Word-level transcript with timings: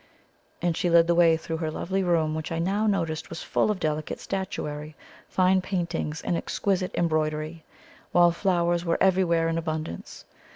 And 0.63 0.75
she 0.75 0.89
led 0.89 1.05
the 1.05 1.13
way 1.13 1.37
through 1.37 1.57
her 1.57 1.69
lovely 1.69 2.01
room, 2.01 2.33
which 2.33 2.51
I 2.51 2.57
now 2.57 2.87
noticed 2.87 3.29
was 3.29 3.43
full 3.43 3.69
of 3.69 3.79
delicate 3.79 4.19
statuary, 4.19 4.95
fine 5.29 5.61
paintings, 5.61 6.23
and 6.23 6.35
exquisite 6.35 6.89
embroidery, 6.95 7.63
while 8.11 8.31
flowers 8.31 8.83
were 8.83 8.97
everywhere 8.99 9.47
in 9.47 9.59
abundance. 9.59 10.25